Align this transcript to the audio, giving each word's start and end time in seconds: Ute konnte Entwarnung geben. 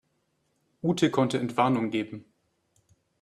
Ute 0.81 1.11
konnte 1.11 1.37
Entwarnung 1.37 1.91
geben. 1.91 2.25